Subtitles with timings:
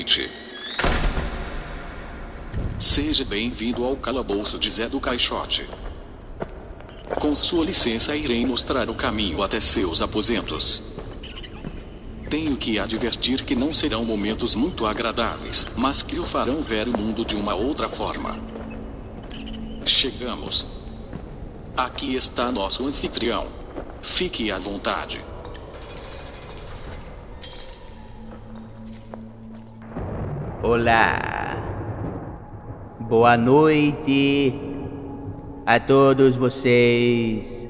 [0.00, 0.30] noite.
[2.94, 5.62] Seja bem-vindo ao calabouço de Zé do Caixote.
[7.16, 10.78] Com sua licença, irei mostrar o caminho até seus aposentos.
[12.30, 16.96] Tenho que advertir que não serão momentos muito agradáveis, mas que o farão ver o
[16.96, 18.38] mundo de uma outra forma.
[19.86, 20.66] Chegamos.
[21.76, 23.48] Aqui está nosso anfitrião.
[24.16, 25.20] Fique à vontade.
[30.70, 31.56] Olá.
[33.00, 34.54] Boa noite
[35.66, 37.68] a todos vocês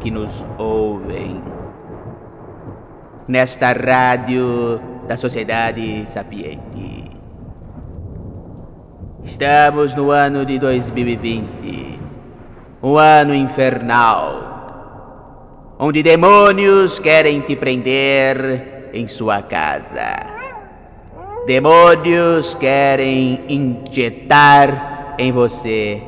[0.00, 1.42] que nos ouvem
[3.28, 7.04] nesta rádio da Sociedade Sapiente.
[9.22, 12.00] Estamos no ano de 2020,
[12.82, 20.35] um ano infernal, onde demônios querem te prender em sua casa.
[21.46, 26.02] Demônios querem injetar em você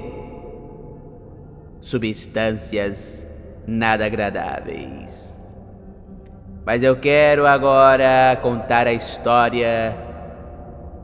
[1.80, 3.24] substâncias
[3.64, 5.32] nada agradáveis.
[6.66, 9.96] Mas eu quero agora contar a história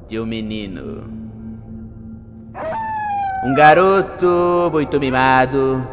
[0.08, 1.08] de um menino.
[3.40, 5.86] Um garoto muito mimado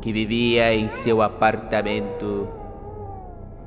[0.00, 2.61] que vivia em seu apartamento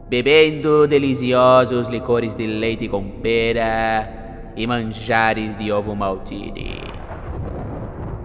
[0.09, 6.81] bebendo deliciosos licores de leite com pera e manjares de ovo maltine.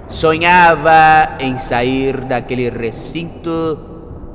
[0.09, 3.79] Sonhava em sair daquele recinto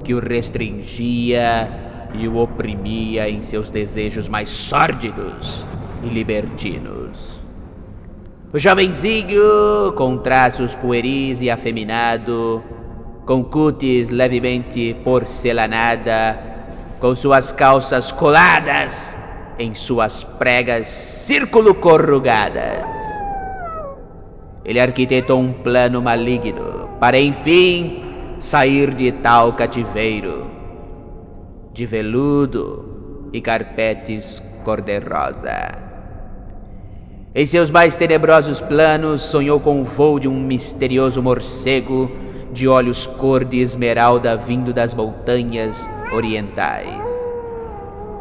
[0.04, 1.70] que o restringia
[2.14, 5.66] e o oprimia em seus desejos mais sórdidos
[6.02, 7.18] e libertinos.
[8.54, 12.64] O jovenzinho, com traços pueris e afeminado,
[13.26, 16.55] com cutis levemente porcelanada,
[17.00, 18.96] com suas calças coladas
[19.58, 22.86] em suas pregas círculo corrugadas.
[24.64, 28.04] Ele arquitetou um plano maligno para enfim
[28.40, 30.50] sair de tal cativeiro
[31.74, 35.78] de veludo e carpetes cor-de-rosa.
[37.36, 42.10] Em seus mais tenebrosos planos, sonhou com o voo de um misterioso morcego
[42.54, 45.76] de olhos cor de esmeralda vindo das montanhas
[46.16, 47.04] orientais,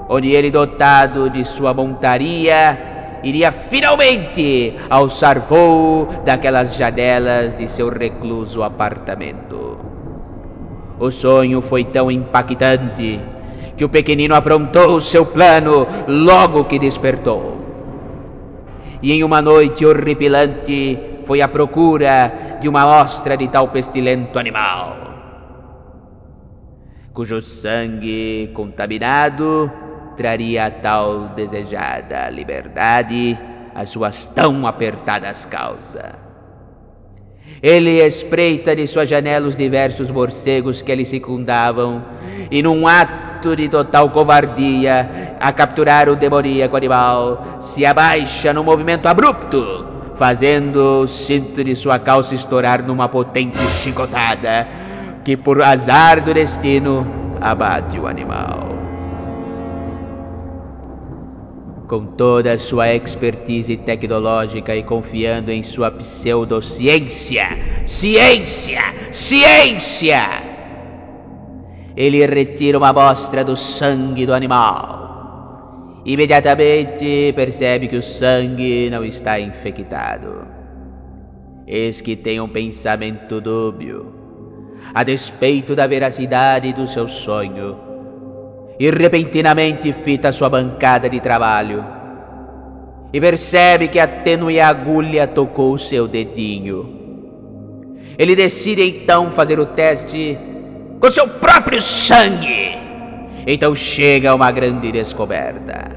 [0.08, 2.76] onde ele, dotado de sua montaria,
[3.22, 9.76] iria finalmente alçar voo daquelas janelas de seu recluso apartamento.
[10.98, 13.20] O sonho foi tão impactante
[13.76, 17.64] que o pequenino aprontou seu plano logo que despertou.
[19.02, 25.03] E em uma noite horripilante foi à procura de uma amostra de tal pestilento animal
[27.14, 29.70] cujo sangue contaminado
[30.16, 33.38] traria a tal desejada liberdade
[33.72, 36.12] às suas tão apertadas calças.
[37.62, 42.04] Ele espreita de sua janela os diversos morcegos que lhe circundavam,
[42.50, 49.06] e num ato de total covardia, a capturar o demoníaco animal, se abaixa num movimento
[49.06, 49.86] abrupto,
[50.16, 54.66] fazendo o cinto de sua calça estourar numa potente chicotada,
[55.24, 57.06] que por azar do destino
[57.40, 58.68] abate o animal.
[61.88, 67.46] Com toda a sua expertise tecnológica e confiando em sua pseudociência,
[67.86, 68.80] ciência,
[69.12, 70.22] ciência,
[71.96, 76.02] ele retira uma amostra do sangue do animal.
[76.04, 80.46] Imediatamente percebe que o sangue não está infectado.
[81.66, 84.23] Eis que tem um pensamento dúbio
[84.92, 87.76] a despeito da veracidade do seu sonho.
[88.78, 91.84] E repentinamente fita sua bancada de trabalho
[93.14, 97.04] e percebe que a tênue agulha tocou seu dedinho.
[98.18, 100.36] Ele decide então fazer o teste
[101.00, 102.76] com seu próprio sangue.
[103.46, 105.92] Então chega uma grande descoberta.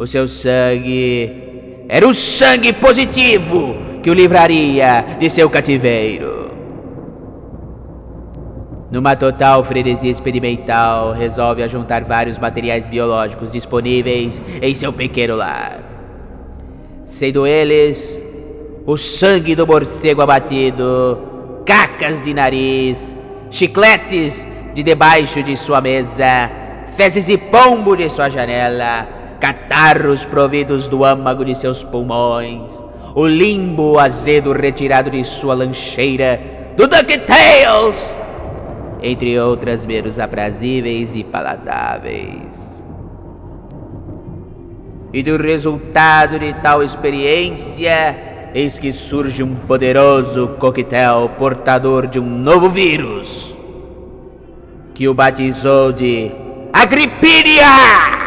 [0.00, 6.39] O seu sangue era o sangue positivo que o livraria de seu cativeiro.
[8.90, 15.78] Numa total frenesia experimental, resolve ajuntar vários materiais biológicos disponíveis em seu pequeno lar.
[17.06, 18.20] Sendo eles
[18.84, 21.18] o sangue do morcego abatido,
[21.64, 22.98] cacas de nariz,
[23.52, 24.44] chicletes
[24.74, 26.50] de debaixo de sua mesa,
[26.96, 29.06] fezes de pombo de sua janela,
[29.38, 32.68] catarros providos do âmago de seus pulmões,
[33.14, 36.40] o limbo azedo retirado de sua lancheira,
[36.76, 38.19] do DuckTales!
[39.02, 42.70] Entre outras menos aprazíveis e palatáveis.
[45.12, 52.26] E do resultado de tal experiência, eis que surge um poderoso coquetel portador de um
[52.26, 53.54] novo vírus,
[54.94, 56.30] que o batizou de
[56.72, 58.20] Agripínia!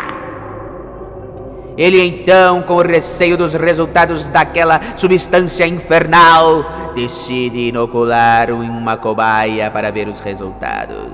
[1.78, 10.08] Ele então, com receio dos resultados daquela substância infernal, decide inocular uma cobaia para ver
[10.08, 11.14] os resultados.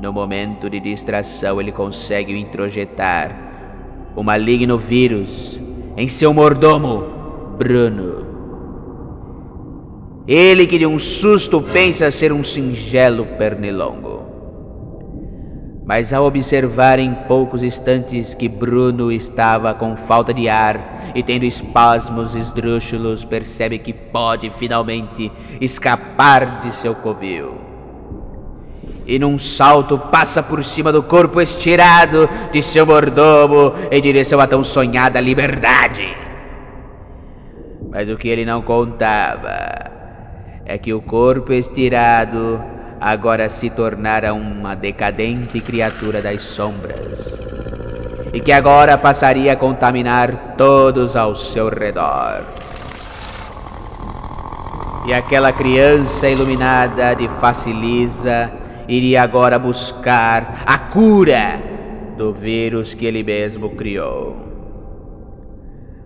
[0.00, 3.30] No momento de distração, ele consegue introjetar
[4.14, 5.60] o maligno vírus
[5.96, 7.04] em seu mordomo,
[7.58, 8.24] Bruno.
[10.26, 14.22] Ele que de um susto pensa ser um singelo pernilongo.
[15.84, 21.44] Mas ao observar em poucos instantes que Bruno estava com falta de ar e tendo
[21.44, 25.30] espasmos esdrúxulos, percebe que pode finalmente
[25.60, 27.54] escapar de seu covil.
[29.06, 34.46] E num salto passa por cima do corpo estirado de seu mordomo em direção à
[34.46, 36.16] tão sonhada liberdade.
[37.90, 39.90] Mas o que ele não contava
[40.64, 42.60] é que o corpo estirado
[43.00, 47.38] agora se tornara uma decadente criatura das sombras,
[48.34, 52.42] e que agora passaria a contaminar todos ao seu redor.
[55.06, 58.50] E aquela criança iluminada de face lisa
[58.88, 61.60] iria agora buscar a cura
[62.16, 64.36] do vírus que ele mesmo criou.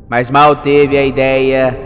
[0.07, 1.77] Mas mal teve a ideia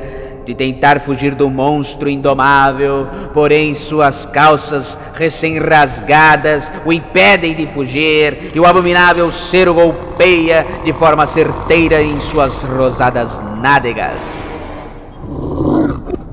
[0.45, 8.59] de tentar fugir do monstro indomável, porém suas calças recém-rasgadas o impedem de fugir e
[8.59, 9.79] o abominável ser o
[10.23, 13.29] golpeia de forma certeira em suas rosadas
[13.61, 14.17] nádegas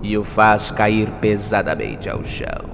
[0.03, 2.69] e o faz cair pesadamente ao chão.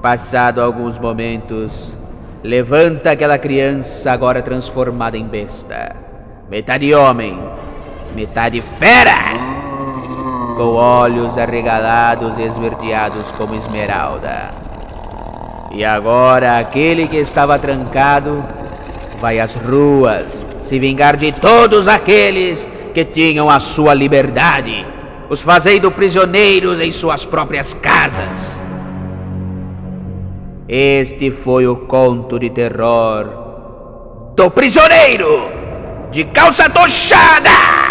[0.00, 1.72] Passado alguns momentos,
[2.44, 5.96] levanta aquela criança agora transformada em besta,
[6.48, 7.36] metade homem,
[8.14, 9.16] metade fera
[10.56, 14.50] com olhos arregalados e esverdeados como esmeralda.
[15.72, 18.61] E agora aquele que estava trancado
[19.22, 20.26] vai às ruas
[20.64, 24.84] se vingar de todos aqueles que tinham a sua liberdade,
[25.30, 28.36] os fazendo prisioneiros em suas próprias casas.
[30.68, 35.48] Este foi o conto de terror do prisioneiro
[36.10, 37.81] de calça tochada!